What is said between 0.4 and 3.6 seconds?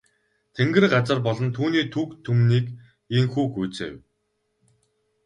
Тэнгэр газар болон түүний түг түмнийг ийнхүү